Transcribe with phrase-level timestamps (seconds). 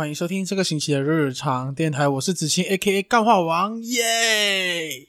[0.00, 5.06] 欢迎收听这个星期的日常电台，我是子清 A.K.A 干话王，耶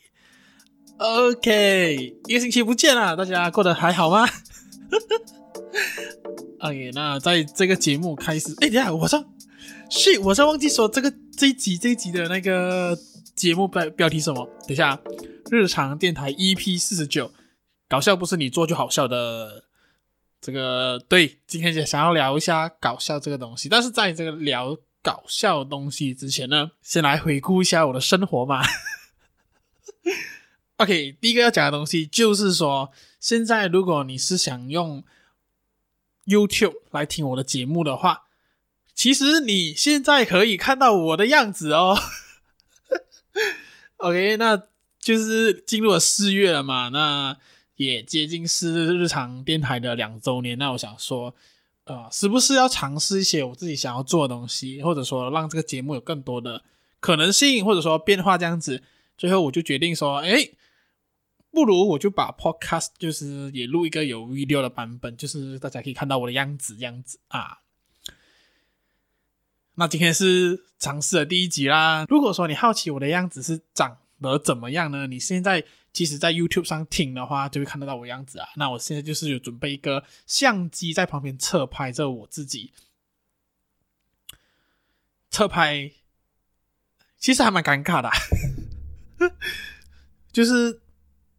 [0.98, 4.28] ！OK，一个星期不见了，大家过得还好吗？
[6.60, 9.24] OK，那在这个节目开始，哎，等下，我上，
[9.90, 13.00] 是，我上忘记说这个这一集这一集的那个
[13.34, 14.46] 节目标标题什么？
[14.68, 15.00] 等一下，
[15.50, 17.32] 日常电台 EP 四十九，
[17.88, 19.64] 搞笑不是你做就好笑的。
[20.42, 28.66] 这个对，今天就想要聊一下搞笑这个东西，但是在这个聊搞笑的东西之前呢，先来回顾一下我的生活嘛。
[30.78, 35.04] OK，第一个要讲的东西就是说，现在如果你是想用
[36.26, 38.24] YouTube 来听我的节目的话，
[38.96, 41.96] 其实你现在可以看到我的样子哦。
[43.98, 44.64] OK，那
[45.00, 47.38] 就是进入了四月了嘛，那。
[47.86, 51.34] 也接近是日常电台的两周年，那我想说，
[51.86, 56.64] 呃，是不是要尝试一些我自己想要做的东西，或者说让这个节目有更多的
[57.00, 58.84] 可能性，或者说变化这样子？
[59.18, 60.52] 最后我就决定说，哎，
[61.50, 67.62] 不如我就把 Podcast 就是也录一个有 video 的版本，就是大家可以看到我的样子这样子啊。
[69.76, 72.06] 那今天是尝试的第一集啦。
[72.08, 75.08] 如果说你好奇我的样子是长得怎么样呢？
[75.08, 75.66] 你现在。
[75.94, 78.48] 其实，在 YouTube 上听的话，就会看得到我样子啊。
[78.56, 82.72] 那我现在就是有准备一个相机在旁边侧拍着我自己，
[85.30, 85.92] 侧拍
[87.18, 88.10] 其实还蛮尴尬的，
[90.32, 90.82] 就是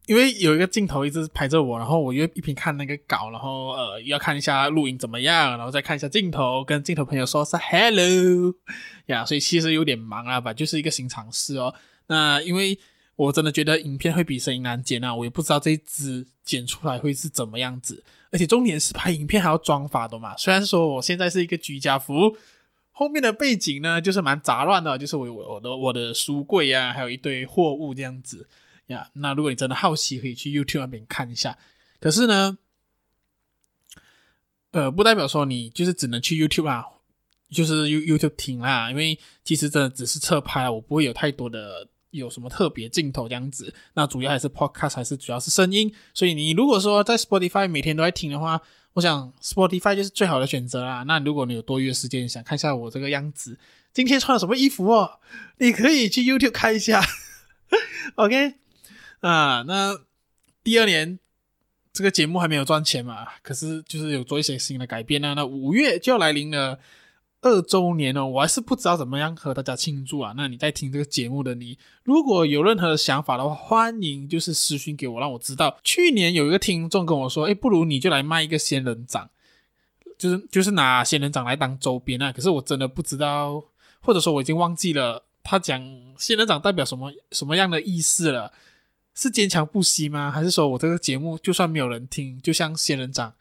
[0.05, 8.53] 因为有一个镜头一直拍着我，然后我又一边看那个稿，然后呃要看一下录影怎么样，然后再看一下镜头，跟镜头朋友说声 Hello
[9.07, 11.73] 呀，所以其实有点忙啊吧，就是一个新尝试哦。
[12.05, 12.79] 那因为。
[13.15, 15.13] 我真的觉得影片会比声音难剪啊！
[15.13, 20.35] 我也不知道这一支剪出来会是怎么样子，而且重点是拍影片还要装法的嘛。
[20.35, 22.35] 虽然说我现在是一个居家服，
[22.91, 28.47] 后面的背景呢就是蛮杂乱的，就是我我我的我的书柜啊，还有一堆货物这样子
[28.87, 29.07] 呀。
[29.13, 31.55] 那如果你真的好奇，可以去 YouTube 那边看一下。
[31.99, 32.57] 可是呢，
[34.71, 36.83] 呃，不代表说你就是只能去 YouTube 啊，
[37.51, 41.87] 就是 You YouTube 听啦，因为其实真的只是侧拍，我不会有太多的。
[42.13, 43.73] 有什么特别镜头这样子？
[43.95, 45.93] 那主要还是 podcast，还是主要是声音。
[46.13, 48.61] 所以你如果说在 Spotify 每天都在听的话，
[48.93, 51.03] 我想 Spotify 就是最好的选择啦。
[51.03, 53.57] 那如果你有多余的时间，想看一下我这个样子，
[53.91, 55.19] 今天穿了什么衣服哦，
[55.57, 57.03] 你可以去 YouTube 看一下。
[58.15, 58.53] OK
[59.21, 59.99] 啊，那
[60.63, 61.19] 第二年
[61.91, 65.33] 这个节目还没有赚钱嘛，可是就是有做一些新的改变啊。
[65.33, 66.79] 那五月就要来临了。
[67.43, 70.33] 二周年哦，我还是不知道怎么样和大家庆祝啊。
[70.35, 75.77] 那你在听这个节目的你，如果有任何的想法的话，欢迎就是私信给我，让我知道。
[75.83, 79.29] 去年有一个听众跟我说，诶，不如你就来卖一个仙人掌，
[80.17, 82.31] 就是就是拿仙人掌来当周边啊。
[82.31, 83.63] 可是我真的不知道，
[84.01, 85.81] 或者说我已经忘记了他讲
[86.17, 88.53] 仙人掌代表什么什么样的意思了？
[89.13, 90.31] 是坚强不息吗？
[90.31, 93.33] 还是说我这个节目就算没有人听，就像仙人掌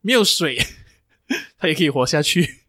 [0.00, 0.58] 没有水，
[1.56, 2.65] 它也可以活下去？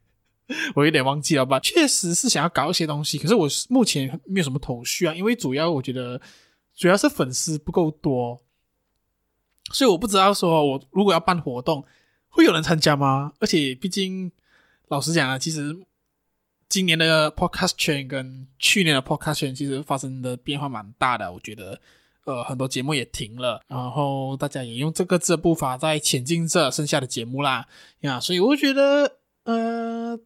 [0.76, 6.22] 我有点忘记了吧，确实是想要搞一些东西，可是我目前没有什么头绪啊，因为主要我觉得
[6.74, 8.40] 主要是粉丝不够多，
[9.72, 11.86] 所以我不知道说我如果要办活动
[12.30, 13.34] 会有人参加吗？
[13.40, 14.32] 而且毕竟
[14.88, 15.78] 老实讲啊，其实
[16.70, 21.82] 今年的 podcast 圈跟去年的 podcast 圈其实发生的变化蛮大的，我觉得
[22.24, 27.68] 呃很多节目也停了，然后大家也用这个字的步伐在前进着剩下的节目啦
[28.00, 30.18] 呀，所以我觉得呃。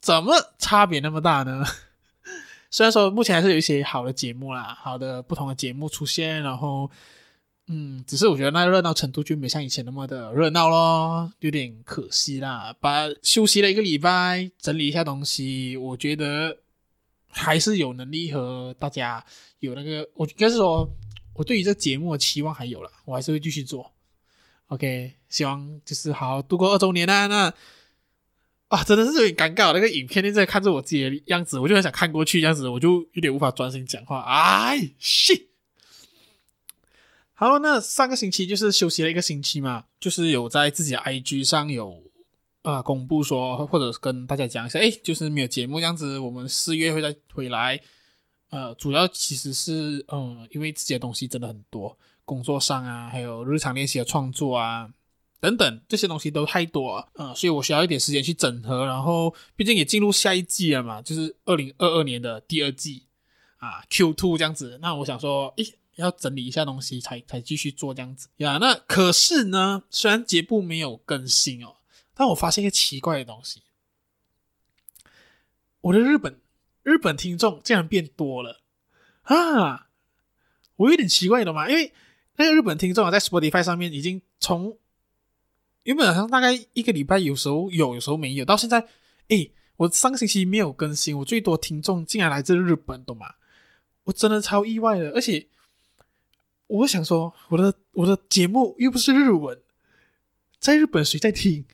[0.00, 1.64] 怎么差别那么大呢？
[2.70, 6.90] 虽然说目前还是有一些好的节目啦，好的不同的节目出现，然后
[7.66, 12.74] 嗯，只是我觉得那热闹程度就没像以前那么的热闹咯，有点可惜啦。
[12.78, 16.58] 把休息了一个礼拜，整理一下东西，我觉得
[17.30, 19.24] 还是有能力和大家
[19.60, 20.86] 有那个，我应该是说，
[21.32, 23.90] 我对于这节目的期望还有了，我还是会继续做。
[24.66, 27.54] OK，希望就是好好度过二周年啊，那。
[28.68, 29.72] 啊，真的是有点尴尬。
[29.72, 34.20] 那个影片一直在看着我自己的样子，我就很想看过去，这样子我就有点无法专心讲话。
[34.20, 35.46] 哎，shit。
[37.32, 42.02] 好，那上个星期就是休息了一个星期嘛，就是有在自己的 IG 上有
[42.62, 47.80] 啊公布说，或者跟大家讲一下，哎，就是没有节目这样子，我们四月会再回来。
[48.50, 54.90] 呃，主要其实是嗯，因为自己的东西真的很多，工作上啊，还有日常练习的创作啊。
[55.40, 58.84] 等等，这些东西都太多了，嗯，所以我需要一点时间去整合。
[58.84, 63.04] 然后，毕竟也进入下一季了嘛，就是二零二二年的第二季
[63.58, 64.78] 啊，Q two 这样子。
[64.82, 68.58] 那我想说，诶，要整理一下东西才才继续做这样子呀。
[68.60, 71.76] 那可是呢，虽然节目没有更新哦，
[72.14, 73.62] 但我发现一个奇怪的东西。
[75.82, 76.40] 我的日本
[76.82, 78.60] 日本听众竟然变多了
[79.22, 79.86] 啊！
[80.74, 81.92] 我有点奇怪的嘛，因为
[82.36, 84.76] 那个日本听众啊，在 Spotify 上面已经从
[85.84, 88.86] 原本好像大概一个礼拜有时候有，有时候没有，到现在，
[89.28, 93.34] 诶，我上星期没有更新，我最多听众竟然来自日本，懂吗？
[94.04, 95.48] 我真的超意外的，而且
[96.66, 99.60] 我想说，我的我的节目又不是日文，
[100.58, 101.64] 在日本谁在听？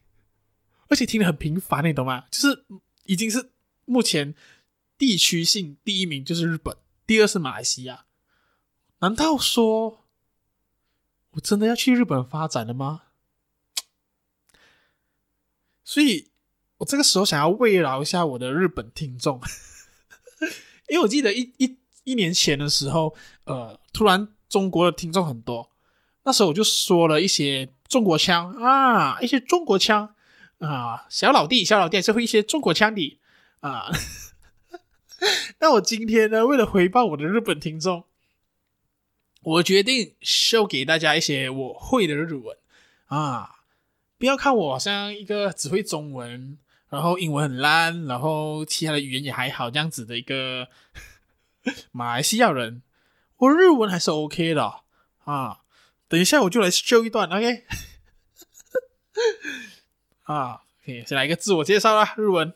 [0.88, 2.26] 而且听得很频繁，你懂吗？
[2.30, 2.64] 就是
[3.04, 3.50] 已经是
[3.84, 4.34] 目前
[4.98, 8.04] 地区性第一名就是日本，第二是马来西亚。
[9.00, 10.04] 难道说
[11.32, 13.03] 我真的要去日本发展了吗？
[15.84, 16.31] 所以
[16.78, 19.40] 我这个时候想要慰劳一下我的日本听众，
[20.88, 21.78] 因为我记得一一。
[22.06, 25.70] 一年前的时候，呃，突然中国的听众很多，
[26.25, 30.14] 那时候我就说了一些中国腔啊，一些中国腔
[30.58, 33.19] 啊，小老弟，小老弟是会一些中国腔的
[33.60, 33.90] 啊。
[35.60, 38.04] 那我今天呢，为了回报我的日本听众，
[39.40, 42.54] 我决定秀给大家一些我会的日文
[43.06, 43.53] 啊，
[44.18, 46.57] 不要看我好像一个只会中文，
[46.89, 50.68] 然后英文很烂，然后其他的语言也还好这样子的一个。
[51.91, 52.81] 马来西亚人，
[53.38, 54.81] 我日文还是 OK 的
[55.25, 55.59] 啊。
[56.07, 57.65] 等一下我就来秀一段，OK？
[60.24, 62.53] 啊，OK，先来一个自我介绍啦，日文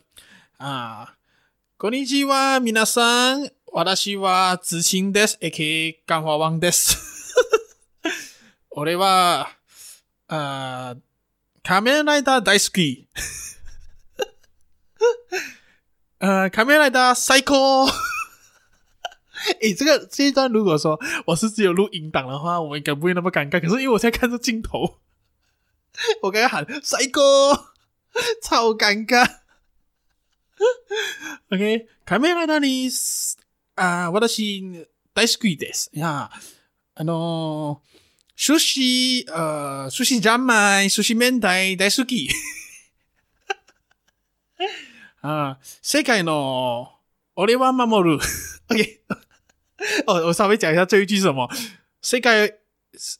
[0.56, 1.14] 啊，
[1.78, 6.96] こんにちは、皆さん、私は子清です、AK 干话王です。
[8.70, 9.48] 俺は
[10.26, 10.96] 啊，
[11.68, 13.06] 仮面ライダー大好き。
[16.18, 17.86] 呃，仮面ライダー最高。
[19.60, 23.60] 诶，这个这一段如果说我是只有录音档的话，我应该不会那么尴尬。
[23.60, 25.00] 可是因为我现在看着镜头，
[26.22, 27.72] 我刚刚喊帅哥，
[28.42, 29.40] 超尴尬。
[31.50, 32.90] OK，カメラなに
[33.74, 35.90] 啊，私大好きです。
[35.92, 36.30] 呀，
[36.94, 37.80] あの寿
[38.58, 38.80] 司
[39.32, 42.30] 呃寿司三昧寿司明太大好き。
[45.20, 46.88] 啊，世界の
[47.34, 48.20] 俺は守る。
[48.68, 49.00] OK。
[50.06, 51.50] 哦，我稍微讲一下这一句是什么？
[52.02, 52.58] 世界，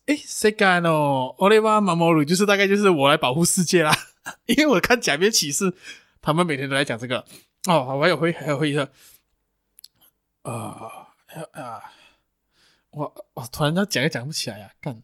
[0.06, 3.96] 诶，世界の俺は守る，就是大概就是我来保护世界啦。
[4.46, 5.74] 因为我看假面骑士，
[6.20, 7.24] 他们每天都在讲这个。
[7.66, 8.90] 哦，我还有会还有会一个，
[10.42, 11.08] 啊
[11.52, 11.82] 啊，
[12.90, 15.02] 我我突然间讲也讲不起来呀、啊，干，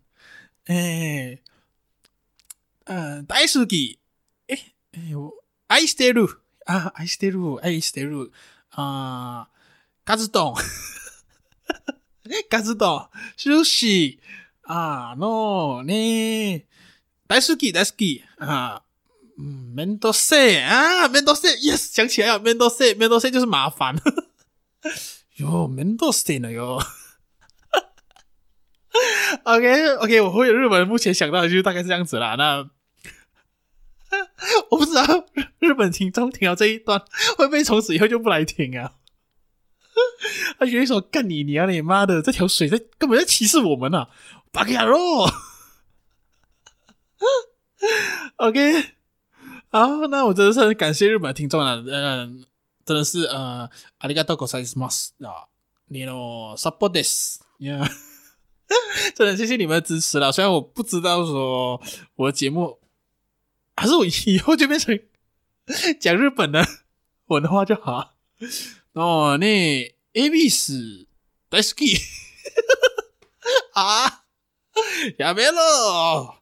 [0.67, 1.41] 诶，
[2.85, 3.99] 嗯，大好き，
[4.49, 5.33] 诶诶，我
[5.69, 8.31] 爱してる啊，爱してる，爱してる
[8.71, 9.49] 啊，
[10.05, 10.55] 嘎子洞。
[12.49, 14.19] 嘎子岛寿司
[14.62, 16.65] 啊，no 呢，
[17.27, 18.83] 大好き大好き啊，
[19.37, 24.01] 嗯，めんどくさい啊，めんどくさい，yes，想起来了，めんどくさい，めんどくさい就是麻烦，
[25.39, 26.79] 哟，めんどくさい呢哟
[29.45, 32.71] ，OK OK，我会日本目前想到的就是大概是这样子啦，那
[34.71, 35.27] 我不知道
[35.59, 37.01] 日本听众听到这一段
[37.39, 38.95] 会不会从此以后就不来听啊？
[40.59, 44.09] 他觉得说干你娘你妈的，这条水在根本在歧视我们啊！
[44.53, 45.31] 巴卡罗，
[48.37, 48.95] OK，
[49.71, 52.45] 好，那我真的是很感谢日本的听众啊，嗯，
[52.85, 53.69] 真的是呃，
[54.01, 55.49] ありがとうございます啊，
[55.88, 57.88] 你のサポートです，yeah，
[59.14, 60.31] 真的谢谢你们的支持了。
[60.31, 61.81] 虽然我不知道说
[62.17, 62.79] 我的节目，
[63.76, 64.99] 还是我以后就变成
[65.99, 66.67] 讲日本的
[67.26, 68.14] 文化就好。
[68.93, 69.47] 哦，那
[70.12, 71.07] A B 是
[71.49, 72.00] 大好き
[73.73, 74.25] 啊，
[75.19, 76.37] やめろ，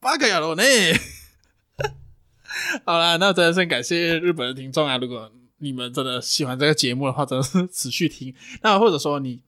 [0.00, 0.62] 八个呀罗呢？
[2.84, 4.96] 好啦，那真的是感谢日本的听众啊！
[4.96, 8.34] 如果你们真的喜欢这个节目的话，真的是持续听。
[8.62, 9.40] 那或者说你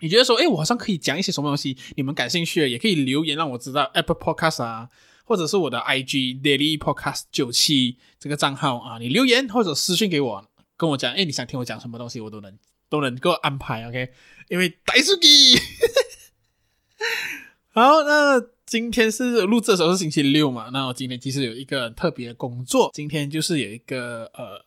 [0.00, 3.90] 你觉得说，哎，我好像可以讲一些什么东西，你们感兴趣的，也可以留言让我知道。
[3.94, 4.88] Apple Podcast 啊，
[5.24, 10.46] 或者是我的 IG Daily Podcast 九七这个账号啊，你留言或者私信给我。
[10.76, 14.12] 跟我讲，哎，你想听我讲什么东西，我都能都能够安排，OK？
[14.48, 15.60] 因为大好き。
[17.72, 20.70] 好，那今天是录制的时候是星期六嘛？
[20.72, 24.64] 那我今天其实有一个特别的工作，今天就是有一个呃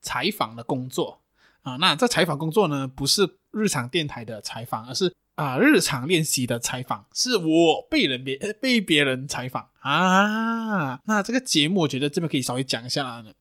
[0.00, 1.20] 采访的工作
[1.62, 1.76] 啊。
[1.76, 11.00] 那这采访工作呢，不是日常电台的采访，而是啊日常练习的采访，是我被人别被别人采访啊。
[11.04, 13.32] 那这个节目，我觉得这边可以稍微讲一下呢。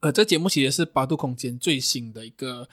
[0.00, 2.68] 呃，这节目其实是八度空间最新的一个，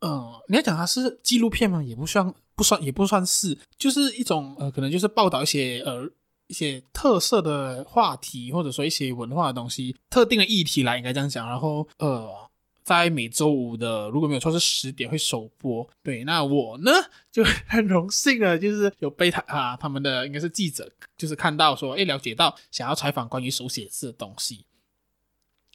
[0.00, 1.82] 呃，你要讲它是纪录片吗？
[1.82, 6.08] 也不算，不算，也不算是，就是一种呃，可能就是报道一些呃
[6.46, 11.46] 一些特色的话题，或者说一些文化的东西，特定的议题来应该这样讲。
[11.46, 12.45] 然后呃，
[12.86, 15.84] 在每周五的，如果没有错是十点会首播。
[16.04, 16.92] 对，那我呢
[17.32, 24.64] 就很荣幸的，就是有被他啊他们的应该是记者，就是看到说，哎，了解到想要采访关于手写字的东西。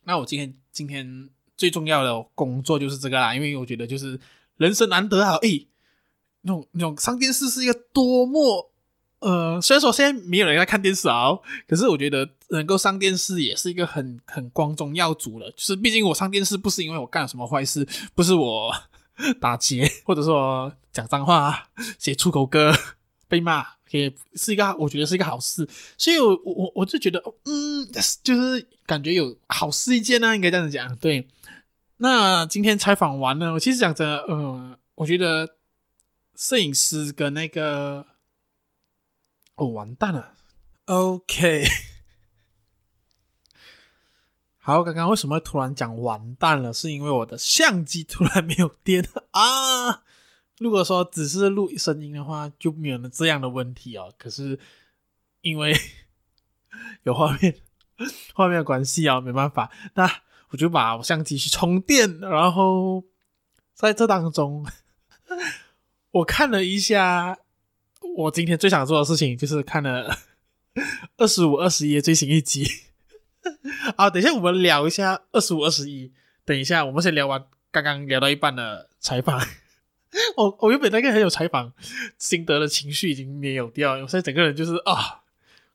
[0.06, 4.18] 那我今天今天最重要的工作就是这个啦，因为我觉得就是
[4.56, 5.68] 人生难得啊，哎，
[6.44, 8.71] 那种那种上电视是一个多么。
[9.22, 11.30] 呃，虽然说现在没有人在看电视啊，
[11.68, 15.50] 可是我觉得能够上电视也是一个很很光宗耀祖了。
[15.51, 18.74] 就是毕竟我上电视不是因为我干了什么坏事，不是我
[19.40, 22.74] 打劫，或者说讲脏话、写出口歌
[23.28, 25.70] 被骂，也是一个我觉得是一个好事。
[26.00, 27.88] 所以我，我我就觉得，嗯，
[28.24, 30.96] 就是感觉有好事一件呢、啊，应该这样子讲。
[30.96, 31.28] 对，
[31.98, 35.48] 那今天采访完了，我其实讲着，呃，我觉得
[36.36, 38.08] 摄影师跟那个。
[39.62, 40.34] 哦，完蛋了。
[40.86, 41.68] OK，
[44.58, 46.74] 好，刚刚为什么突然讲完蛋了？
[46.74, 50.01] 是因为我的相机突然没有电啊。
[50.58, 54.12] 如果说只是录声音的话，就没有了这样的问题哦。
[54.18, 54.60] 可是
[55.41, 55.75] 因为
[57.03, 57.56] 有画面，
[58.34, 59.72] 画面的关系啊，没办法。
[59.94, 60.12] 那
[60.50, 63.03] 我就把我相机去充电，然后
[63.75, 64.65] 在这当中，
[66.10, 67.38] 我看了一下。
[68.15, 70.17] 我今天最想做的事情就是看了
[71.17, 72.67] 二十五、二十一最新一集。
[73.96, 76.12] 啊，等一下我们聊一下二十五、二十一。
[76.46, 79.39] 等一下，我们先聊完刚刚聊到一半的采访。
[80.38, 81.74] 我我原本那个很有采访
[82.17, 85.21] 心得的情绪已经没有掉，我现在整个人就是啊。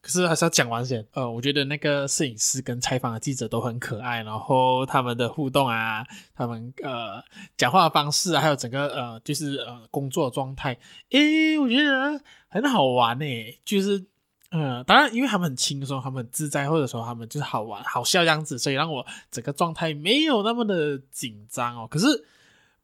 [0.06, 1.04] 可是还是要讲完先。
[1.14, 7.20] 呃，我觉得那个摄影师跟采访的记者都很可爱，然后他们的互动啊，他们呃
[7.56, 10.78] 讲话的方式啊，还有整个呃就是呃工作状态，
[11.10, 13.58] 诶，我觉得很好玩诶。
[13.64, 14.04] 就是
[14.50, 21.88] 呃，当然因为他们很轻松，他们很自在，或者说他们就是好玩好笑这样子，所以让我整个状态没有那么的紧张哦。
[21.90, 22.24] 可是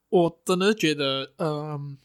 [0.09, 1.97] 我真的觉得，嗯、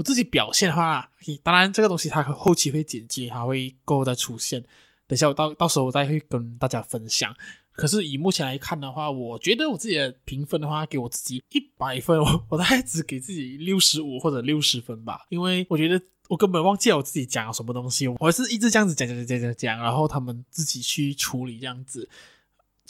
[0.00, 1.10] 我自己表现的话，
[1.42, 4.58] 当然这个东西它后期会剪辑，还会过后再出现。
[5.06, 7.36] 等一下我到到时候我再会跟大家分享。
[7.72, 15.26] 可是以目前来看的话，我觉得我自己的评分的话，给我自己一百分，我 我大概只给自己六十五或者六十分吧。
[15.28, 22.08] 因为我觉得我根本忘记了我自己讲了什么东西，我还是一直这样子讲讲讲讲讲，然后他们自己去处理这样子。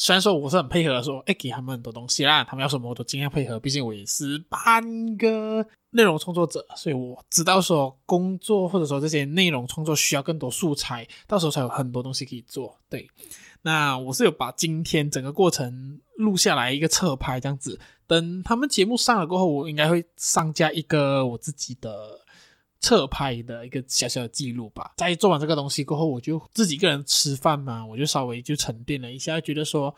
[0.01, 3.61] 虽然说我是很配合的说，说哎给他们很多东西啦，他们要什么我都尽量配合。
[3.61, 4.83] 毕竟我也是半
[5.19, 12.75] 个内容创作者，所以我知道说工作或者说这些内容创作需要更多素材，到时候才有很多东西可以做。
[12.89, 13.07] 对，
[13.61, 22.20] 那我是有把今天整个过程录下来一个侧拍这样子，等他们节目上了过后，我应该会上架一个我自己的。
[22.81, 24.95] 侧拍的一个小小的记录吧。
[24.97, 29.95] 在做完这个东西过后，我就自己一个人吃饭嘛，我就稍微就沉淀了一下，觉得说，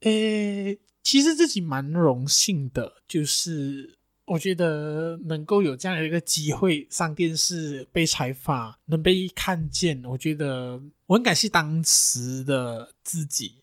[0.00, 13.56] 诶，其实自己蛮荣幸的，就是我觉得能够有这样的一个机会上电视被采访，能被看见，我觉得我很感谢当时的自己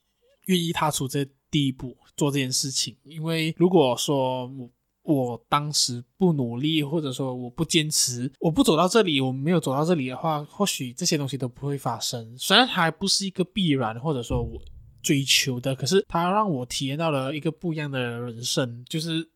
[0.46, 4.70] 愿意踏出这第一步做这件事情，因为如果说我。
[5.16, 12.38] 我当时不努力，或者说我不坚持，我不走到这里，我没有走到这里的话，或许这些东西都不会发生。
[12.38, 14.62] 虽然它还不是一个必然，或者说我
[15.02, 18.86] 追求的，可是它让我体验到了一个不一样的人生。
[18.88, 19.30] 就是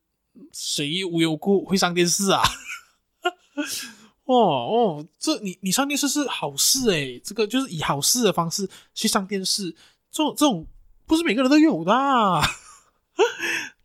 [0.51, 2.41] 谁无缘无故会上电视啊？
[4.25, 9.69] 哦哦，这你你上电视是好事诶，这个就是以好事的方式去上电视，
[10.11, 10.65] 这种这种
[11.05, 11.93] 不是每个人都有的。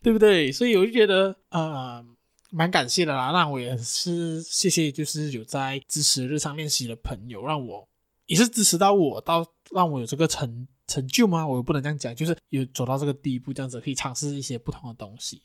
[0.09, 0.51] 对不对？
[0.51, 2.03] 所以我就觉得，呃，
[2.49, 3.31] 蛮感谢的啦。
[3.31, 7.87] 那我也是谢谢，就是有在支持日常练习的朋友，让我
[8.25, 11.47] 也是支持到我，到让我有这个成成就吗？
[11.47, 15.43] 我不能这样讲，就是有走到这个地步，这样子可以尝试一些不同的东西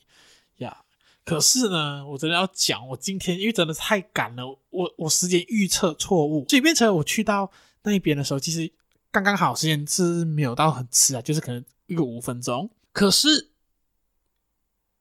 [0.60, 0.78] 呀。
[1.26, 7.52] 可是呢，我真的要讲，我今天因为真的太赶了，我我时间预测错误，所以变成我去到
[7.84, 8.72] 那一边的时候，其实
[9.12, 12.70] 刚刚好时间是没有到很迟啊，就是可能一个五分钟。
[12.94, 13.50] 可是。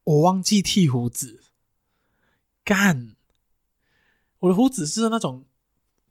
[0.04, 1.42] 我忘记剃胡子，
[2.64, 3.14] 干！
[4.40, 5.44] 我的胡子是那种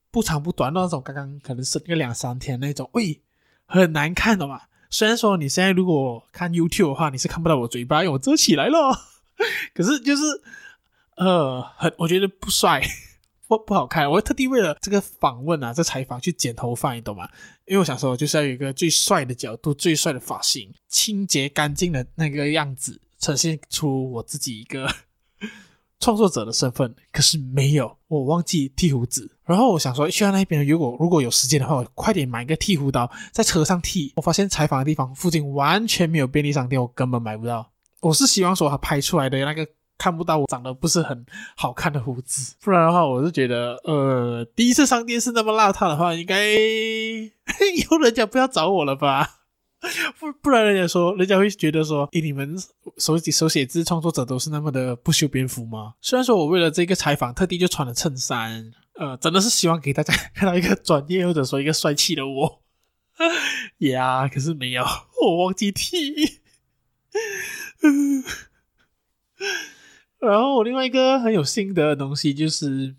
[0.10, 3.22] 不长不短的那种，刚刚可能生个两三天那种，喂，
[3.66, 4.62] 很难看的嘛。
[4.90, 9.08] 虽然说你现在如果看 YouTube 的话，你是看不到我嘴巴，因为我遮起来了。
[9.74, 10.24] 可是就是
[11.18, 12.82] 呃，很我觉得不帅，
[13.48, 14.10] 不不好看。
[14.10, 17.30] 我特地为了这个访问啊，这采访去剪头发，你懂吗？
[17.66, 23.02] 因为我想说，就是要有一个最帅的角度、最帅的发型、清洁干净的那个样子。
[23.22, 24.90] 呈现出我自己一个
[26.02, 29.38] 创作者的身份，可是没有，我忘记剃胡子。
[29.46, 34.12] 然后我想说，去到那边如果如果有时间的话，我快点买一个剃胡刀，在车上剃。
[34.16, 37.72] 我发现采访的地方附近完全没有便利商店，我根本买不到。
[38.00, 39.68] 我是希望说他拍出来的那个
[40.00, 41.24] 看不到我长得不是很
[41.56, 46.50] 好看的胡子，不然的话，我是觉得，呃，第一次上电视那么邋遢的话，应该
[47.76, 49.41] 以后人家不要找我了吧？
[50.20, 52.56] 不不然人家说，人家会觉得说，诶，你们
[52.98, 55.96] 手写手写字创作者都是那么的不修边幅吗？
[56.02, 62.62] 虽然说我为了这个采访特地就穿了衬衫，呃，真的是希望给大家看到一个专业或者说一个帅气的我。
[63.80, 64.84] 呀，yeah, 可是没有，
[65.22, 66.40] 我忘记剃。
[70.20, 72.96] 然后我另外一个很有心得的东西就是，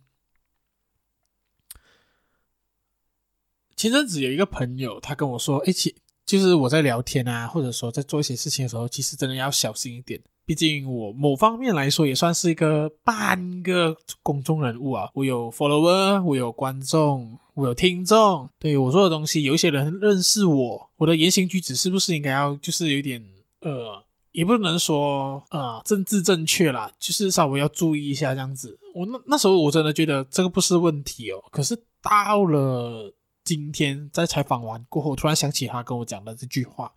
[3.77, 5.95] 前阵子有一个朋友，他跟我说，哎，其
[6.33, 10.19] 就是我在聊天啊，或者说在做一些事情的时候，其实真的要小心一点。
[10.47, 17.39] 毕竟我某方面来说也算是一个半个公众人物啊，我有 follower，我有观众。
[17.55, 23.23] 我有听众，对我说的东西，有一些人认识我，我的言行举止是不是应该要就是有点
[23.61, 28.79] 呃，也不能说啊、呃、政治正确啦，就是稍微要注意一下这样子。
[28.95, 33.12] 我那那时候我真的觉得这个不是问题哦，可是到了
[33.45, 36.93] 今天在采访完过后，突然想起他跟我讲的这句话，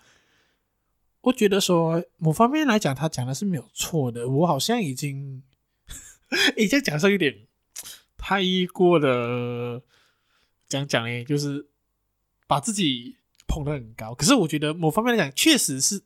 [1.22, 5.44] 我觉得说某方面来讲，他讲的是没有错的，我好像已经
[6.58, 7.48] 已经讲上有点
[8.18, 8.42] 太
[8.74, 9.82] 过的。
[10.68, 11.68] 讲讲呢，就是
[12.48, 14.16] 把自己捧得很高。
[14.16, 16.02] 可是我觉得某方面来讲，确实是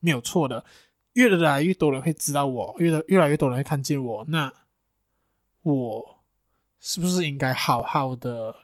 [0.00, 0.66] 没有错的。
[1.14, 4.52] 越来越多人会知道我，越来越来越多人会看见我，那
[5.62, 6.22] 我
[6.78, 8.54] 是不是应该好好的，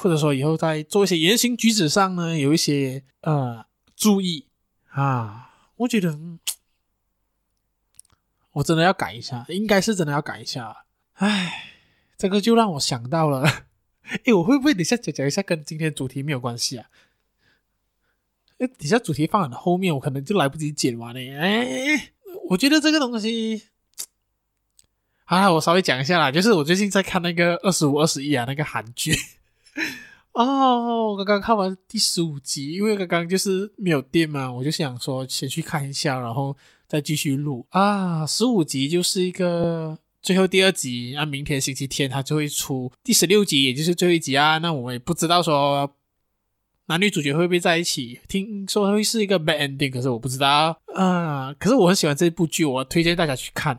[0.00, 4.46] 或者说以后在做一些言行举止上呢，有一些呃注意
[4.90, 5.50] 啊？
[5.74, 6.16] 我觉得
[8.52, 10.84] 我真的要改一下，应该是真的要改一下。
[11.14, 11.72] 唉，
[12.16, 13.42] 这个就让我想到了。
[14.24, 16.88] 诶，我会不会等下讲讲一下跟今天主题没有关系啊？
[18.58, 21.20] 诶，底下主题放很后面，我可能就来不及剪完了。
[21.20, 22.12] 哎，
[22.50, 23.64] 我觉得这个东西，
[25.26, 29.12] 啊，我稍微讲一下啦，就是我最近在看那个二十五二十一啊，那个韩剧。
[30.32, 38.26] 哦，我刚刚看完第十五集，因为刚刚就是没有电嘛，我就想说先去看一下，然后再继续录啊。
[38.26, 39.98] 十五集就是一个。
[40.20, 44.58] 最后第二集，那明天星期天他就会出第十六集，也就是最后一集啊。
[44.58, 45.94] 那我们也不知道说
[46.86, 51.54] 男女主角会不会在一起，听说会是一个 bad ending，可是我不知道啊。
[51.54, 53.78] 可是我很喜欢这部剧，我推荐大家去看。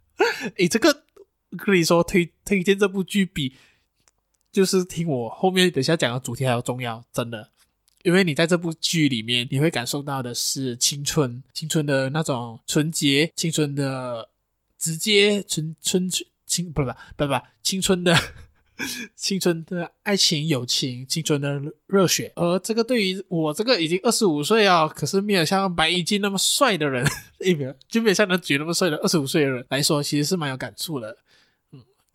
[0.58, 1.04] 诶，这个
[1.56, 3.54] 可以说推推荐这部剧比
[4.56, 7.50] 就是听我后面等下讲的主题还要重要，真的。
[8.02, 14.30] 因为你在这部剧里面，你会感受到的是青春，青春的那种纯洁，青春的。
[14.78, 16.08] 直接纯纯
[16.46, 18.14] 青不不不不青春的
[19.16, 27.04] 青春的爱情友情青春的热血，而这个对于我这个已经二十五岁啊，可是没有像白衣静那么帅的人，
[27.40, 31.16] 一秒就没有像他举那么帅的二十五岁的人来说，其实是蛮有感触的。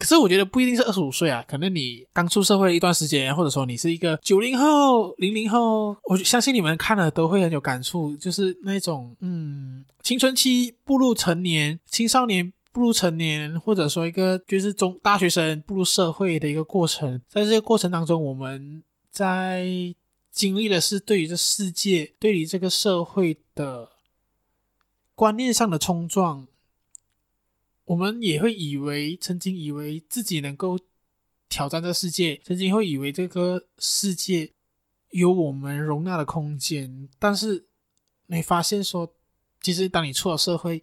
[0.02, 12.52] 可是我觉得不一定是二十五岁啊，可能你刚出社会一段时间，或者说你是一个九零后、零零后，我相信你们看了都会很有感触，就是那种嗯，青春期步入成年，青少年。
[12.74, 19.68] 步入成年，或者说一个就是中大学生步入社会的一个过程，在这个过程当中，我们在
[20.32, 23.90] 经历的是对于这世界、对于这个社会的
[25.16, 26.48] 观念上的冲撞。
[27.92, 30.80] 我们也会以为，曾经以为自己能够
[31.50, 34.54] 挑战这世界，曾经会以为这个世界
[35.10, 37.66] 有我们容纳的空间，但是
[38.28, 39.14] 你发现说，
[39.60, 40.82] 其实当你出了社会。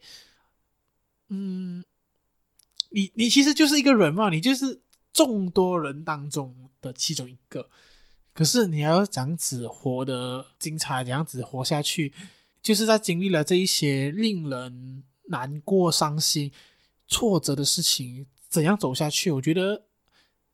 [1.30, 1.82] 嗯，
[2.90, 7.70] 你你其实就是一个人嘛，你就是众多人当中的其中一个。
[8.34, 12.12] 可是你要这样子活得精彩，这样子活下去，
[12.60, 16.50] 就是在经历了这一些令人难过、伤心、
[17.08, 19.30] 挫折的事情，怎样走下去？
[19.32, 19.86] 我觉得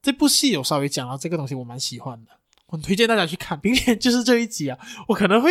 [0.00, 2.30] 这部戏有稍微讲到这个东西，我蛮喜欢的，
[2.66, 3.60] 我推荐大家去看。
[3.62, 5.50] 明天就是这一集啊，我可能会。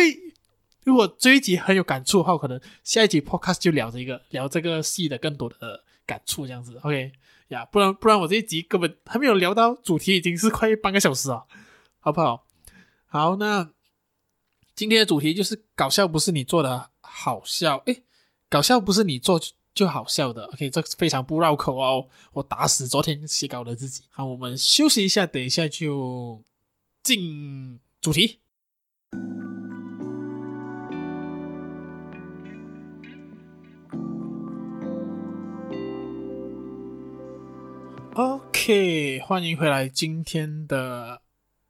[0.84, 7.10] 如果这一集很有感触的话，可能下一集 podcast 就聊这个，聊这个戏的更多的感触，这样子，OK
[7.48, 7.64] 呀？
[7.64, 11.44] 不然不然我这一集根本还没有聊到主题，已经是快半个小时啊，
[12.00, 12.46] 好不好？
[13.06, 13.70] 好，那
[14.74, 18.02] 今天的主题就是搞笑不是你做的好笑，诶，
[18.50, 19.40] 搞笑不是你做
[19.74, 24.04] 就好笑的，OK，这非常不绕口哦，我打死昨天写稿的自己。
[24.08, 26.40] 好，我们休息一下，等一下就
[27.02, 28.38] 进主题。
[38.14, 41.20] OK，欢迎回来今天的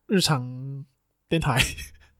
[0.06, 0.84] 日常
[1.26, 1.58] 电台。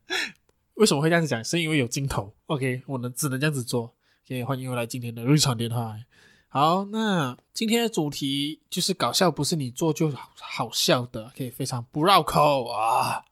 [0.73, 1.43] 为什么会这样子讲？
[1.43, 2.33] 是因为有镜头。
[2.47, 3.93] OK，我能只能这样子做。
[4.27, 6.05] 也欢迎又来今天的日常电台。
[6.47, 13.25] 好，那今天的主题就是搞笑，不是你做就好好笑的，可以非常不绕口啊。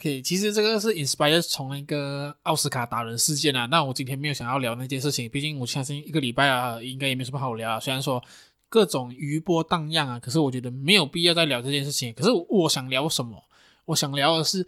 [0.00, 3.66] 可以，其实这个是 inspire 从那个奥斯卡打人事件啊。
[3.66, 7.78] 那我今天没有想要聊那件事情，毕竟我相信一个礼拜啊，应该也没什么好聊啊。
[7.78, 8.24] 虽然说
[8.70, 12.14] 各种余波荡漾啊，可是我觉得没有必要再聊这件事情。
[12.14, 13.44] 可是我想聊什么？
[13.84, 14.66] 我想聊的是，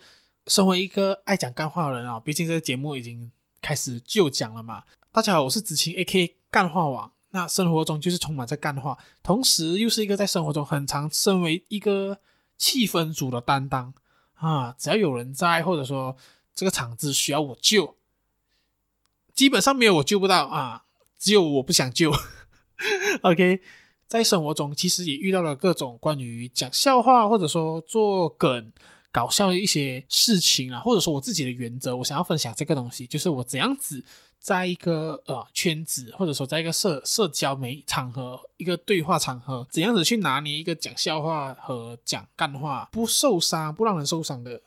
[0.48, 3.30] 身为一个爱讲干话的人啊，毕竟这个节目已经
[3.62, 4.82] 开始就讲了嘛。
[5.12, 7.12] 大家好，我是子晴 AK 干话王。
[7.30, 12.18] 那生活中就是充满着干话，同时又是一个在生活中很常身为一个
[12.58, 13.94] 气氛组的担当。
[14.34, 16.16] 啊，只要有人在，或者说
[16.52, 17.96] 这个场子需要我救，
[19.32, 20.84] 基本上没有我救不到啊，
[21.16, 22.12] 只有我不想救。
[23.22, 23.62] OK，
[24.08, 28.72] 在生活中其实也遇到了各种关于讲笑话，或者说做梗、
[29.12, 34.04] 搞笑的一些事情啊，或者说我自己的原则，我想要分享这个东西，就是我怎样子。
[34.42, 44.60] 在一个呃圈子，或者说在一个社社交媒场合，一个对话场合，怎样子去拿捏一个讲笑话和讲干话不受伤、不让人受伤的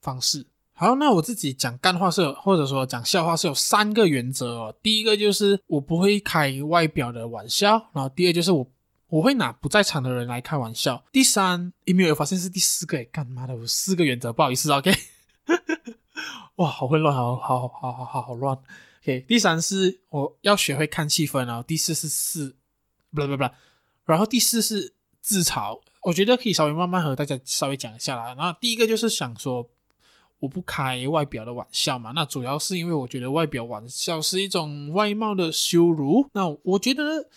[0.00, 0.46] 方式？
[0.72, 4.74] 好，那我自己讲干话是，或者说讲笑话是有三个原则哦。
[4.82, 8.66] 第一个就是我不会开外表的玩笑，然后第二就是我
[9.08, 11.04] 我会拿不在场的人来开玩笑。
[11.12, 13.02] 第三，有没有发现是第四个？
[13.04, 14.92] 干妈的，我四个原则，不好意思，OK。
[16.56, 18.58] 哇，好混乱，好好好好好好乱。
[19.02, 22.56] OK，第三是我要学会看气氛，然后第四是四，
[23.14, 23.48] 不不不，
[24.04, 25.80] 然后第四是自嘲。
[26.02, 28.34] 我觉得可以稍微慢慢和大家稍微讲一下啦。
[28.34, 29.68] 然后第一个就是想说，
[30.40, 32.12] 我不开外表的玩笑嘛。
[32.14, 36.28] 那主要是因为我觉得外表玩笑是一种外貌的羞辱。
[36.34, 37.28] 那我觉得，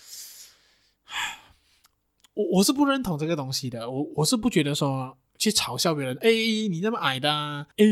[2.33, 3.89] 我我是不认同这个东西的。
[3.89, 6.29] 我我是不觉得说去嘲笑别人，哎，
[6.69, 7.29] 你那么矮的，
[7.77, 7.85] 哎。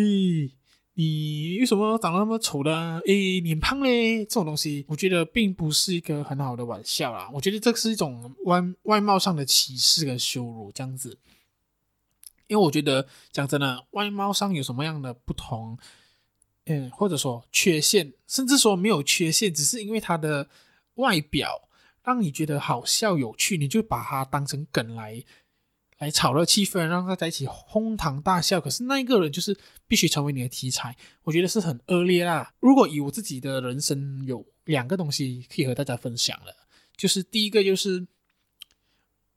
[0.96, 3.02] 你为什么长得那么丑的？
[3.08, 4.26] 诶，你很胖嘞！
[4.26, 7.30] 这种东西，我觉得并不是一个很好的玩笑啦。
[7.34, 11.18] 我觉得这是一种外外貌上的歧视跟羞辱，这样子。
[12.48, 15.78] 因为我觉得讲真的，外貌上有什么样的不同，
[16.66, 20.50] 嗯，或者说缺陷，甚至说没有缺陷，只是因为他的
[20.96, 21.69] 外表
[22.10, 25.24] 让你觉得好笑有趣，你就把它当成梗来。
[26.00, 28.62] 来炒热气氛，让大家一起哄堂大笑。
[28.62, 32.54] 可是那一个人就是必须成为你的题材，我觉得是很恶劣啦。
[32.62, 36.56] 如果以我自己的人生有两个东西可以和大家分享了，
[36.96, 38.08] 就是第一个就是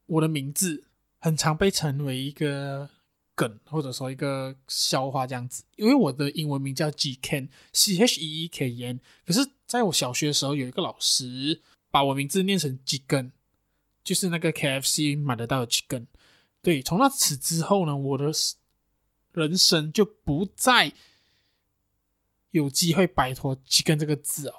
[0.07, 0.85] 我的名字
[1.19, 2.89] 很常被称为一个
[3.35, 5.65] 梗，或者说一个笑话这样子。
[5.75, 9.01] 因为我的英文名叫 G Ken C H E E K E N，。
[9.27, 11.61] 可是在我小学的时候，有一个老师
[11.93, 13.31] 把我名字念成 Chicken，
[14.03, 16.09] 就是那个 K F C 买得到的几根。
[16.61, 18.33] 对，从那次之后呢，我的
[19.33, 20.93] 人生就不再
[22.51, 24.55] 有机会摆脱“鸡根”这个字哦。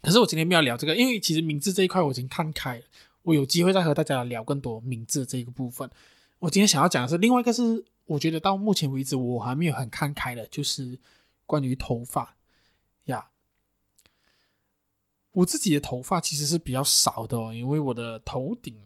[0.00, 2.84] 可是我今天没有聊这个，因为其实名字这一块我已经看开了，
[3.22, 5.90] 我有机会再和大家聊更多名字这一个部分。
[6.38, 10.98] 我今天想要讲的是另外一个，是我觉得到目前为止我还没有很看开的，就是
[11.44, 12.36] 关于头发。
[15.32, 18.76] 我自己的头发其实是比较少的哦，因为我的头顶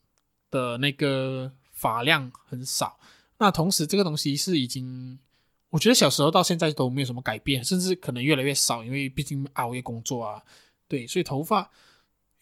[0.51, 1.53] 的那个。
[1.75, 2.97] 发量很少，
[3.39, 5.19] 那同时这个东西是已经，
[5.69, 10.41] 我觉得小时候到现在都没有什么改变，甚至可能越来越少，因为毕竟熬夜工作啊，
[10.87, 11.69] 对，所以头发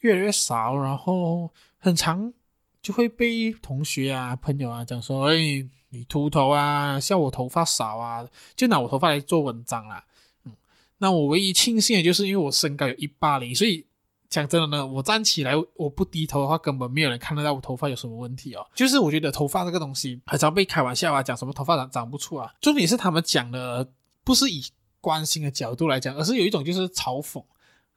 [0.01, 2.35] 越来越少，然后很长
[2.83, 10.05] 就会被同学啊、朋友啊讲说，哎，你秃头啊，笑我头发少啊，就拿我头发来做文章啦。
[10.45, 10.55] 嗯，
[10.99, 13.87] 那我唯一庆幸的就是因为我身高有一八零，所以。
[14.31, 18.65] 讲真的呢，我站起来我不低头的话，根本没有人看得到我头发有什么问题哦。
[18.75, 22.55] 就是我觉得头发这个东西很常被开玩笑啊，讲什么头发长长不出啊。
[22.61, 23.91] 重点是他们讲的
[24.23, 24.63] 不是以
[25.01, 27.45] 关心的角度来讲，而是有一种就是嘲讽，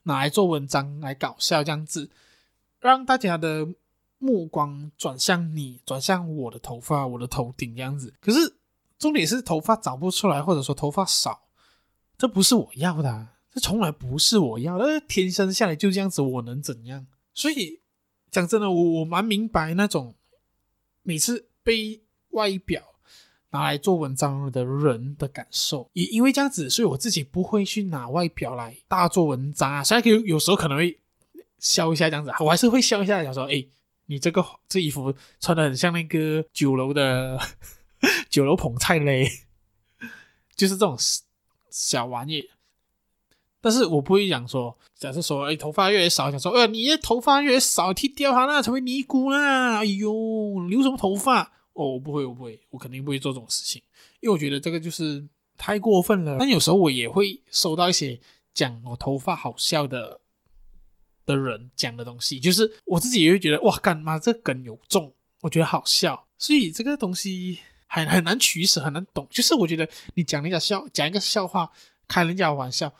[0.03, 2.09] 拿来做文章来搞笑这样子，
[2.79, 3.67] 让大家的
[4.17, 8.11] 目光转向你，转向我的头发，我的头顶这样子。
[8.19, 8.55] 可是
[8.97, 11.43] 重点是头发长不出来，或者说头发少，
[12.17, 13.27] 这不是我要的。
[13.53, 17.05] 这从来不是我要的，天生下来就这样子，我能怎样？
[17.33, 17.81] 所以
[18.31, 20.15] 讲真的，我我蛮明白那种
[21.03, 22.81] 每次被外表
[23.51, 25.87] 拿来做文章的人的感受。
[25.93, 29.83] 也因为这样子，所以我自己不会去拿外表来大做文章啊。
[29.83, 30.99] 虽然有有时候可能会
[31.59, 33.63] 笑一下这样子，我还是会笑一下，想说：“哎，
[34.07, 37.39] 你这个这衣服穿的很像那个酒楼的
[38.31, 39.29] 酒楼捧菜嘞。
[40.57, 40.97] ”就是这种
[41.69, 42.49] 小玩意。
[43.63, 50.11] 但是我不会讲说，假设说，哎，头发越来越少，讲说，呃，你的头发越来越少，剃掉它那，成为尼姑啦，哎呦，
[50.67, 51.43] 留什么头发？
[51.71, 53.81] 哦，我不会，我不会，我肯定不会做这种事情，
[54.19, 55.25] 因为我觉得这个就是
[55.57, 56.35] 太过分了。
[56.37, 58.19] 但有时候我也会收到一些
[58.53, 60.19] 讲我头发好笑的
[61.25, 69.25] 的人讲的东西，就是我自己也会觉得哇，干嘛这梗有中，我觉得好笑，所以这个东西很很难取舍，很难懂。
[69.31, 71.71] 就是我觉得你讲人家笑，讲一个笑话，
[72.09, 72.93] 开人家玩笑，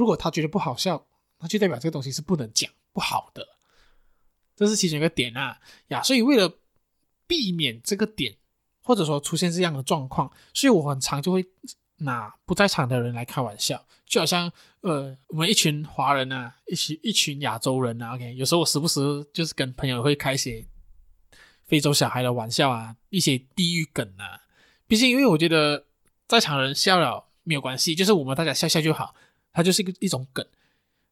[0.00, 1.06] 如果他觉得不好笑，
[1.40, 3.46] 那就代表这个东西是不能讲不好的，
[4.56, 6.02] 这是其中一个点啊呀。
[6.02, 6.50] 所以为了
[7.26, 8.34] 避免这个点，
[8.82, 11.46] 或者说出现这样的状况，所以我很常就会
[11.98, 19.00] 拿不在场的人来开玩笑，就好像呃，我们一群华人啊，一群一群亚洲人啊，OK，有时候我时不时
[19.34, 20.66] 就是跟朋友会开一些
[21.66, 24.40] 非洲小孩的玩笑啊，一些地域梗啊。
[24.86, 25.84] 毕竟，因为我觉得
[26.26, 29.14] 在场人笑了没有关系，就是我们大家笑笑就好，
[29.52, 30.46] 它就是一个一种梗。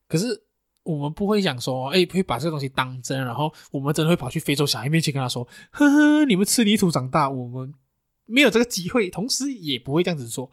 [0.09, 0.42] 可是
[0.83, 7.74] 我们不会想说，哎，不会把这个东西当真，然后我们真的会跑去非洲小孩面前跟他说，呵呵，你们吃泥土长大，我们
[8.24, 10.51] 没有这个机会，同时也不会这样子做。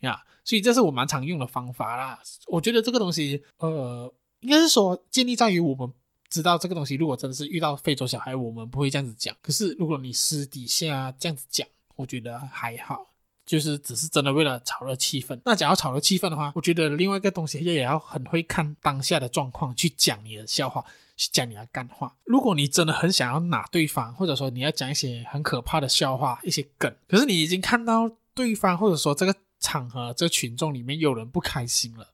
[0.00, 2.20] 呀，所以这是我蛮常用的方法啦。
[2.48, 5.90] 我觉得这个东西，呃，应该是说建立在于我们
[6.28, 9.34] 知道这个东西，如果真的是遇到非洲小孩，我们不会这样子讲。
[9.40, 13.06] 可是如果你私底下这样子讲，我觉得还好，
[13.46, 15.40] 就是只是真的为了炒热气氛。
[15.44, 20.84] 那假如炒热气氛的话，我觉得另外一个东西也要很会看当下的状况去讲你的笑话，
[21.16, 22.14] 去讲你的干话。
[22.24, 29.34] 如果你真的很想要拿对方，或者说你要讲一些很可怕的笑话、一些梗，可是你已经看到对方，或者说这个。
[29.58, 32.10] 场合，这群众里面有人不开心了，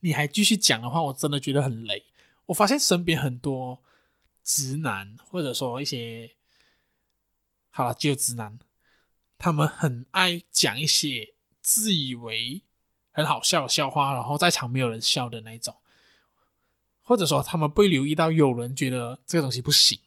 [0.00, 2.04] 你还继续讲的话，我真的觉得很累。
[2.44, 3.82] 我发现身边很多
[4.44, 6.32] 直男，或者说一些，
[7.70, 8.58] 好了，就直男，
[9.42, 12.62] 他们很爱讲一些自以为
[13.10, 15.78] 很好笑的笑话，然后在场没有人笑的那种，
[17.02, 19.98] 或者说他们不留意到有人觉得这个东西不行，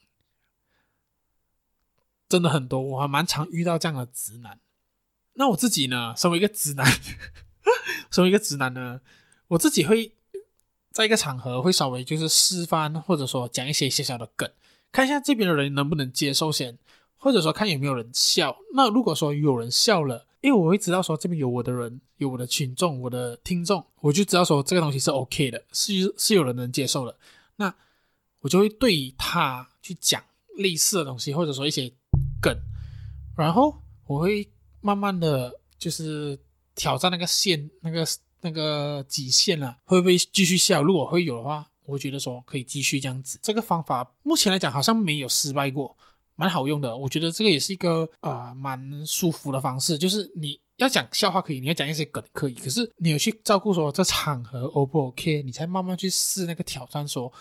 [2.30, 4.62] 真的很多，我还蛮常遇到这样的直男。
[5.34, 6.90] 那我自己呢，身为一个直男，
[8.10, 9.02] 身为一个直男呢，
[9.50, 10.14] 我自己会
[10.92, 14.50] 在一个场合会稍微就是示范，或者说讲一些小小的梗，
[14.94, 16.78] 看一下这边的人能不能接受先，
[17.26, 18.56] 或者说看有没有人笑。
[18.76, 27.18] 那如果说有人笑了，因为我会知道说这边有我的人，有我的群众，我的听众，我就知道说这个东西是 OK 的，是是有人能接受的。
[27.56, 27.74] 那
[28.42, 30.24] 我就会对他去讲
[30.58, 31.92] 类似的东西，或者说一些
[32.40, 32.56] 梗，
[33.36, 34.48] 然后我会。
[34.82, 36.38] 慢慢的就是
[36.76, 38.06] 挑战那个线，那个
[38.42, 40.84] 那个极限了，会不会继续笑？
[40.84, 43.40] 如果会有的话，我觉得说可以继续这样子。
[43.42, 45.98] 这个方法目前来讲好像没有失败过，
[46.36, 46.96] 蛮好用的。
[46.96, 57.32] 我觉得这个也是一个、呃、蛮舒服的方式，就是你要讲笑话可以，你要讲一些梗可以，可是你有去照顾说这场合 O 不 OK，你才慢慢去试那个挑战，说，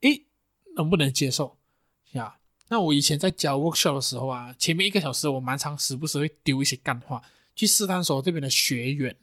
[0.00, 0.24] 诶，
[0.76, 1.56] 能不能接受
[2.12, 2.36] 呀？
[2.68, 7.20] 那我以前在教 workshop 的时候啊，前面一个小时我蛮常时不时会丢一些干话，
[7.56, 9.16] 去试探说这边的学员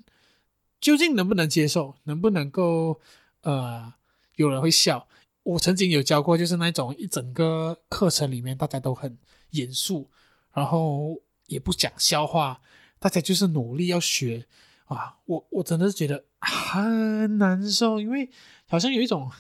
[0.82, 3.00] 究竟能不能接受，能不能够
[3.42, 3.94] 呃
[4.36, 5.08] 有人会笑。
[5.48, 9.18] 我曾经有教过，就是那种一整个课程里面大家都很
[9.52, 10.10] 严肃，
[10.54, 12.60] 然后也不讲笑话，
[13.00, 14.46] 大家就是努力要学
[14.86, 18.30] 啊，我我真的是觉得很难受，因为
[18.68, 19.32] 好像有一种。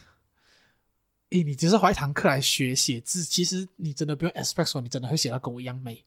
[1.32, 6.02] 诶，你只是怀堂课来学写字，其实你真的不用 expect 说你真的会写到跟我一样美，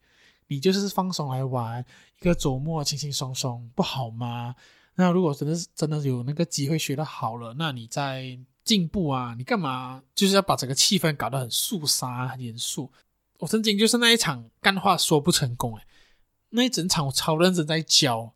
[0.47, 1.85] 你就是放松来玩，
[2.19, 4.55] 一个周末轻轻松松，不好吗？
[4.95, 12.91] 那如果真的是真的有那个机会学得好了，那你在进步啊，你干嘛就是要把整个气氛搞得很肃杀、很严肃？
[13.39, 15.83] 我曾经就是那一场干话说不成功，诶，
[16.49, 18.33] 那一整场我超认真在教，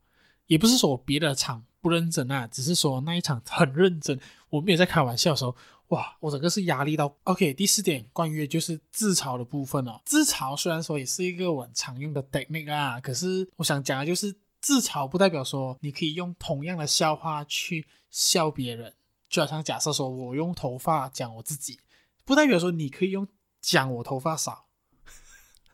[0.47, 5.55] 也不是说我别的场不认真啊，只是说那一场很认真，我没有在开玩笑的时候。
[5.89, 7.53] 哇，我整个是压力到 OK。
[7.53, 10.01] 第四点，关于就是自嘲的部分哦。
[10.03, 18.91] 自嘲虽然说也是一个我常用的 technique 啊，可是我想讲的就是自嘲不代表说你可以用同样的笑话去笑别人。
[19.29, 21.79] 就好像假设说我用头发讲我自己，
[22.23, 23.27] 不代表说你可以用
[23.61, 24.65] 讲我头发少。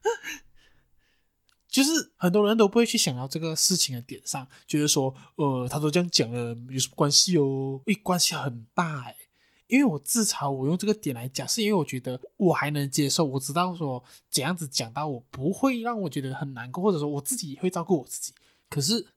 [1.67, 7.81] 就是很多人都不会去想到这个事情的点上，觉得说呃，他都这样讲了，有什么关系哦？
[7.85, 9.15] 诶，关系很大诶。
[9.67, 18.33] 因为我自嘲，我用这个点来讲，是因为我觉得我还能接受，我知道说怎样子讲到我不会让我觉得很难过，或者说我自己也会照顾我自己。
[18.69, 19.07] 可是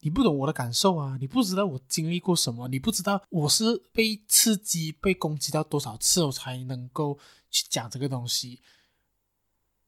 [0.00, 7.18] 你不懂我的感受啊，你不知道我经历过什么，你不知道我是被刺激、被攻击到多少次，我才能够
[7.50, 8.60] 去讲这个东西。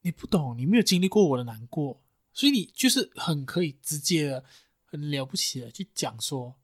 [0.01, 2.01] 你不懂，你没有经历过我的难过，
[2.33, 4.43] 所以你就是很可以直接的、
[4.85, 6.55] 很了不起的去讲说。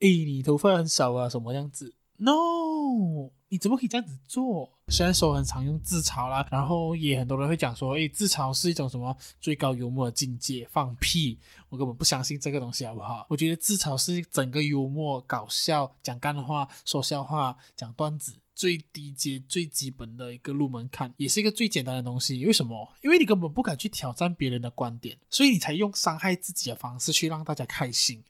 [0.00, 1.94] 诶，你头发很少啊，什么样子？
[2.16, 4.72] No，你怎么可以这样子做？
[4.88, 10.66] 虽然说很常用自嘲啦，然后也很多人会讲说，诶，自嘲是一种什么最高幽默的境界？
[10.70, 11.38] 放屁！
[11.68, 13.26] 我根本不相信这个东西，好不好？
[13.28, 22.46] 我觉得自嘲是整个幽默、搞笑、讲干话、说笑话、讲段子最低阶、最基本的一个入门槛，也是一个最简单的东西。
[22.46, 22.92] 为什么？
[23.02, 28.22] 因为你根本不敢去挑战别人的观点，所以你才用伤害自己的方式去让大家开心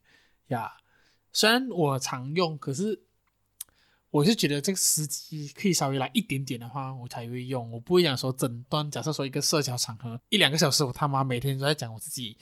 [0.47, 0.73] 呀。
[1.31, 3.04] 虽然我常用，可是。
[4.15, 7.69] 我是觉得这个时机可以稍微来一点点的话，我才会用。
[7.69, 12.37] 我不会讲说整段，假设说一个社交场合一两个小时，我他妈每天都在讲我自己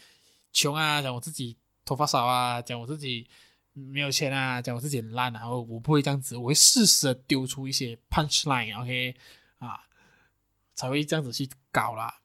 [0.51, 3.27] 穷啊，讲我自己头发少啊，讲我自己
[3.73, 5.49] 没有钱啊，讲我自己很烂啊。
[5.49, 9.15] 我我不会这样子，我会适时的丢出一些 punch line，OK
[9.57, 9.79] 啊，
[10.75, 12.21] 才会这样子去搞啦。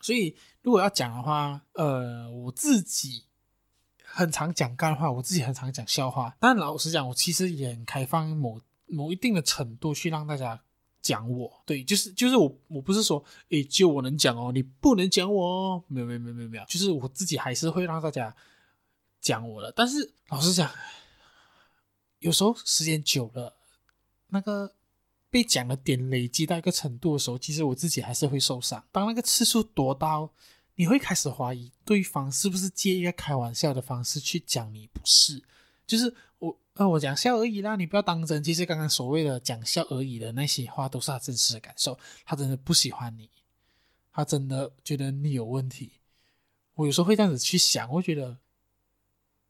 [0.00, 3.27] 所以如果要讲的话，呃，我自己。
[4.18, 6.36] 很常讲干话，我自己很常讲笑话。
[6.40, 10.60] 但老实讲，我其实也很开放某某一定的程度去让大家
[11.00, 11.62] 讲我。
[11.64, 15.84] 对，就是就是我我不是说，诶，就我能讲哦，你不能讲我哦。
[15.86, 18.34] 没有没有没有没有没有，就是我自己还是会让大家
[19.20, 19.72] 讲我的。
[19.76, 20.68] 但是老实讲，
[22.18, 23.54] 有时候时间久了，
[24.26, 24.74] 那个
[25.30, 28.84] 被讲的点累积到一个程度的时候，其实我自己还是会受伤。
[28.90, 30.32] 当那个次数多到。
[30.78, 35.42] 你会开始怀疑对方是不是借一个开玩笑的方式去讲你不是，
[35.88, 38.40] 就是我呃我讲笑而已啦，你不要当真。
[38.44, 43.28] 其实刚刚所谓的讲笑而已的那些话都是他真实的感受，他真的不喜欢你，
[44.12, 45.94] 他真的觉得你有问题。
[46.74, 48.38] 我有时候会这样子去想，我觉得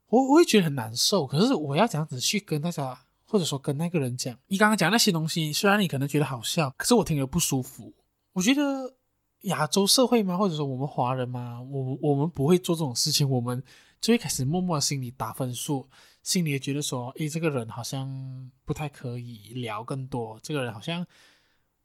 [0.06, 1.26] 我我会觉得很难受。
[1.26, 7.92] 可是我要这样子去跟大家，或者说跟那个人讲，你刚刚讲那些东西，虽然你可能觉得好笑，可是我听了不舒服。
[8.32, 8.94] 我觉得。
[9.42, 10.36] 亚洲社会吗？
[10.36, 11.60] 或者说我们华人吗？
[11.62, 13.62] 我我们不会做这种事情，我们
[14.00, 15.88] 就会开始默默心里打分数，
[16.22, 21.06] 心里也觉得说，诶，这个人好像不太可以聊更多，这个人好像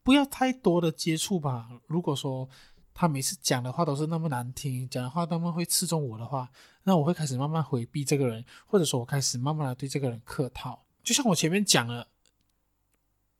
[0.02, 1.68] 不要太多的接触吧。
[1.86, 2.48] 如果说
[2.92, 6.50] 他每次讲的话都是那么难听，讲的话那么会刺中我的话，
[6.82, 10.84] 那我会开始慢慢回避这个人，或者说我开始慢慢的对这个人客套。
[11.02, 12.08] 就像我前面讲了，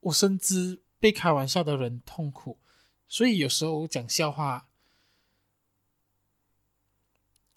[0.01, 2.59] 我深知被开玩笑的人痛苦。
[3.09, 4.67] 所以有时候讲笑话，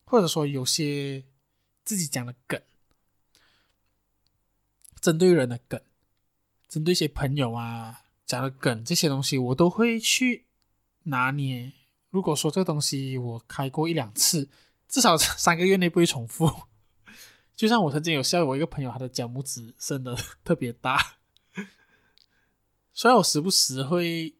[0.05, 1.23] 或者说有些
[1.83, 2.61] 自己讲的梗，
[5.01, 5.81] 针对人的梗，
[6.67, 10.45] 针对一些朋友啊讲的梗，这些东西我都会去
[11.03, 11.73] 拿捏。
[12.09, 14.47] 如果说这个东西我开过一两次，
[14.87, 16.63] 至少三个月内不会重复。
[17.55, 21.17] 就像我曾经有笑我一个朋友，他的脚拇指伸的特别大，
[22.93, 24.36] 虽然我时不时会。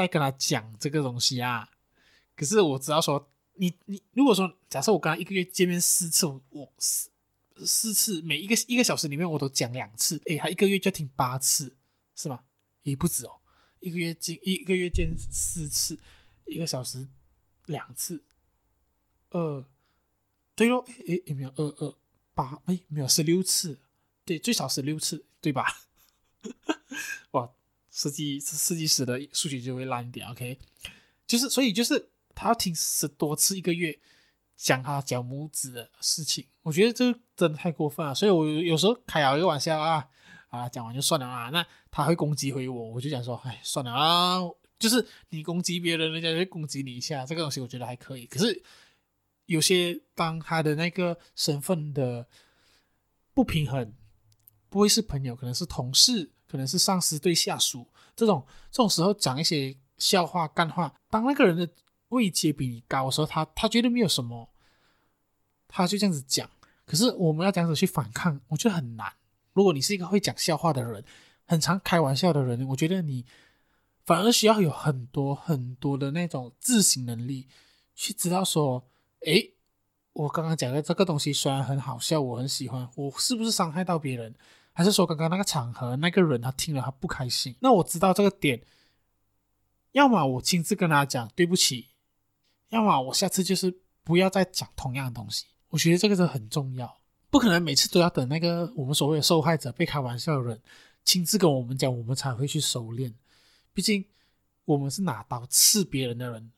[0.00, 1.68] 再跟他讲这个东西啊，
[2.34, 7.10] 可是我只要说你你如果说假设我跟他一个月见面四次，我四
[7.66, 11.76] 四次每一个一个小时里面我都讲两次，诶，他一个月就听八次
[12.14, 12.44] 是吗？
[12.82, 13.40] 也不止哦，
[13.80, 15.98] 一个月见一个月见四次，
[16.46, 17.06] 一个小时
[17.66, 18.24] 两次，
[19.30, 19.64] 二
[20.54, 21.94] 对咯，诶有没有二二
[22.34, 22.62] 八？
[22.66, 23.78] 诶没有十六次，
[24.24, 25.66] 对，最少十六次，对吧？
[27.32, 27.50] 哇！
[28.00, 30.58] 设计设计师的数学就会烂一点，OK，
[31.26, 34.00] 就是所以就是他要听十多次一个月
[34.56, 38.14] 讲他脚拇指的事情，我觉得这真的太过分了。
[38.14, 40.08] 所以我有时候开了一个玩笑啊
[40.48, 41.50] 啊，讲完就算了啊。
[41.50, 44.40] 那他会攻击回我，我就讲说，哎，算了啊，
[44.78, 48.24] 就是你攻击别人，人家就攻击你一下，这个东西我觉得还可以。
[48.24, 48.62] 可是
[49.44, 52.26] 有些当他的那个身份的
[53.34, 53.92] 不平衡，
[54.70, 56.30] 不会是朋友，可能是同事。
[56.50, 57.86] 可能是上司对下属
[58.16, 61.68] 这种这种时候讲一些笑话干话，当那个人的
[62.08, 64.48] 位阶比你高的时候，他他觉得没有什么，
[65.68, 66.50] 他就这样子讲。
[66.84, 69.12] 可是我们要这样子去反抗，我觉得很难。
[69.52, 71.04] 如果你是一个会讲笑话的人，
[71.44, 73.24] 很常开玩笑的人，我觉得你
[74.04, 77.46] 反而需要有很多很多的那种自省能力，
[77.94, 78.84] 去知道说，
[79.24, 79.52] 诶，
[80.12, 84.34] 我刚刚讲的这个东西虽然很好笑，我很喜欢，我是不是伤害到别人？
[84.80, 88.58] 还是说刚刚那个场合那个人他听了他不开心，那我知道这个点，
[89.92, 91.88] 要么我亲自跟他讲对不起，
[92.70, 95.44] 要么我下次就是不要再讲同样的东西。
[95.68, 100.58] 我觉得这个是很重要，不可能每次都要等那个我们所谓的受害者被开玩笑的人
[101.04, 103.12] 亲自跟我们讲，我们才会去收敛。
[103.74, 104.02] 毕竟
[104.64, 106.50] 我们是拿刀刺别人的人，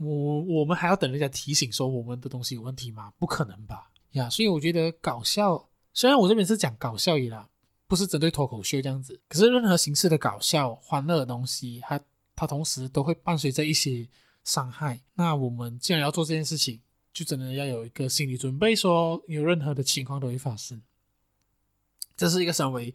[0.00, 3.12] 我我们还要等人家提醒说我们的东西有问题吗？
[3.18, 3.90] 不可能吧？
[4.12, 7.46] 呀，所以我觉得搞笑，虽然我这边是讲搞笑而已啦。
[7.88, 11.98] 不是针对脱口秀这样子，可是任何形式的搞笑、欢乐的东西，它
[12.36, 14.06] 它同时都会伴随着一些
[14.44, 15.00] 伤害。
[15.14, 16.80] 那我们既然要做这件事情，
[17.14, 20.82] 就真的要有一个心理准备，说有任何的情况都会发生。
[22.14, 22.94] 这是一个稍微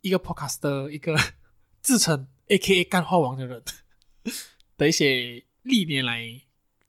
[0.00, 1.18] 一个 podcaster，一个
[1.80, 3.62] 自称 AKA 干话王的人
[4.76, 6.40] 的一些历年来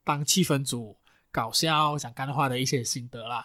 [0.04, 0.96] 当气氛组
[1.32, 3.44] 搞笑讲干话的一些心得啦。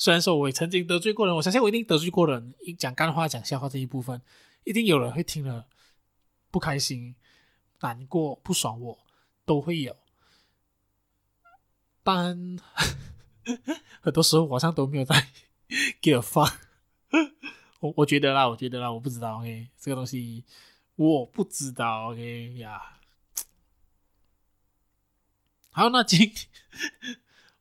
[0.00, 2.54] 虽然说我也曾经得罪过人，我相信我一定得罪过人。
[2.78, 4.22] 讲干话、讲笑话这一部分，
[4.64, 5.68] 一定有人会听了
[6.50, 7.14] 不开心、
[7.80, 8.98] 难过、不爽我，
[9.44, 9.94] 都会有。
[12.02, 12.58] 但
[14.00, 15.28] 很多时候，我好像都没有在
[16.00, 16.54] give a fuck。
[17.80, 19.40] 我我觉得啦，我觉得啦，我不知道。
[19.40, 20.46] OK，这个东西
[20.96, 22.10] 我不知道。
[22.12, 23.00] OK 呀，
[25.68, 26.32] 好，那今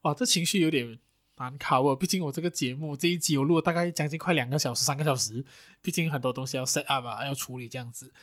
[0.04, 1.02] 哇，这情绪有点。
[1.40, 5.44] 难考哦，毕竟我这个节目这一集我录了大概将近快两个小时、三个小时，
[5.82, 8.14] 毕竟很多东西要 set up 啊，要处理这样子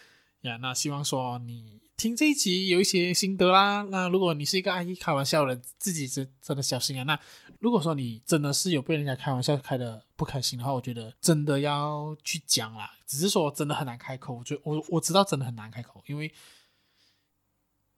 [0.43, 0.59] 呀。
[0.59, 3.83] 那希望说你听这一集有一些心得啦。
[3.91, 7.05] 那如果你是一个爱开玩笑的人，自己是真的小心啊。
[7.05, 7.19] 那
[7.59, 12.91] 如果说你真的是有被人家开玩笑开的不开心的话，我觉得真的要去讲啦。
[13.07, 16.31] 只是说真的很难开口，我觉我我知道真的很难开口，因为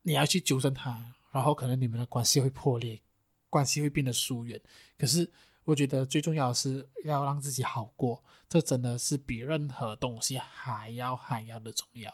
[0.02, 3.00] 你要去纠正他，然后可能你们的关系会破裂。
[3.50, 4.60] 关系会变得疏远，
[4.98, 5.30] 可是
[5.64, 12.12] 我觉得最重要的是要让自己好过，这真的是比任何东西还要还要的重要。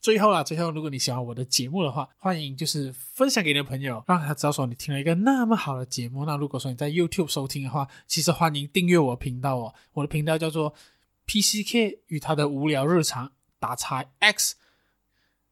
[0.00, 6.24] 最后啊，最后，如果你喜欢我的节目的话，欢迎就是分享给你的朋友，让他知道说你听了一个那么好的节目。
[6.24, 9.74] 那如果说你在 YouTube 收听的话，其实欢迎订阅我的频道哦。
[9.92, 10.74] 我的频道叫做
[11.26, 14.56] PCK 与他的无聊日常打叉 X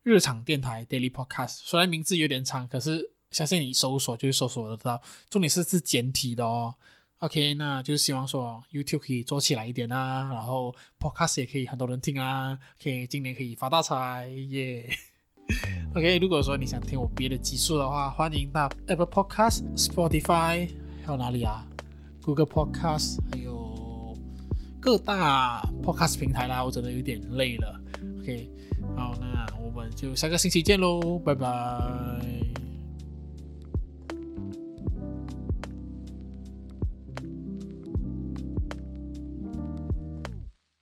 [0.03, 3.13] 日常电台 Daily Podcast，虽然名字有点长，可是。
[3.31, 6.75] 相信你搜索就是搜索得到，重点是是简体的哦。
[7.19, 12.57] OK，那就是希望说 YouTube 可以做起来一点啊，然后 Podcast 也可以很多人听啊。
[12.81, 14.89] 可以今年可以发大财耶。
[15.49, 20.71] Yeah、OK，如果说你想听我别的集数的话，欢迎到 Apple Podcast、Spotify，
[21.05, 21.67] 还有哪里啊
[22.23, 24.17] ？Google Podcast，还有
[24.81, 26.65] 各大 Podcast 平台啦。
[26.65, 27.81] 我真的有点累了。
[28.21, 28.49] OK，
[28.97, 32.68] 好，那我们就下个星期见喽，拜拜。